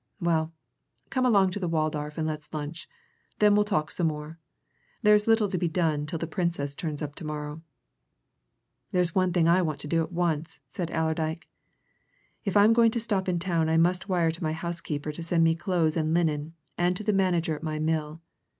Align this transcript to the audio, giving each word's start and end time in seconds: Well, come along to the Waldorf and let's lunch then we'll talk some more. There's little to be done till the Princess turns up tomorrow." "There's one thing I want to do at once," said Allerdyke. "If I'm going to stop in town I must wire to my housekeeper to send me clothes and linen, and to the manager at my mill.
Well, 0.19 0.51
come 1.11 1.27
along 1.27 1.51
to 1.51 1.59
the 1.59 1.67
Waldorf 1.67 2.17
and 2.17 2.25
let's 2.27 2.51
lunch 2.51 2.89
then 3.37 3.53
we'll 3.53 3.63
talk 3.63 3.91
some 3.91 4.07
more. 4.07 4.39
There's 5.03 5.27
little 5.27 5.47
to 5.47 5.59
be 5.59 5.69
done 5.69 6.07
till 6.07 6.17
the 6.17 6.25
Princess 6.25 6.73
turns 6.73 7.03
up 7.03 7.13
tomorrow." 7.13 7.61
"There's 8.91 9.13
one 9.13 9.31
thing 9.31 9.47
I 9.47 9.61
want 9.61 9.79
to 9.81 9.87
do 9.87 10.01
at 10.01 10.11
once," 10.11 10.59
said 10.67 10.89
Allerdyke. 10.89 11.47
"If 12.43 12.57
I'm 12.57 12.73
going 12.73 12.89
to 12.93 12.99
stop 12.99 13.29
in 13.29 13.37
town 13.37 13.69
I 13.69 13.77
must 13.77 14.09
wire 14.09 14.31
to 14.31 14.41
my 14.43 14.53
housekeeper 14.53 15.11
to 15.11 15.21
send 15.21 15.43
me 15.43 15.53
clothes 15.53 15.95
and 15.95 16.15
linen, 16.15 16.55
and 16.79 16.97
to 16.97 17.03
the 17.03 17.13
manager 17.13 17.55
at 17.55 17.61
my 17.61 17.77
mill. 17.77 18.21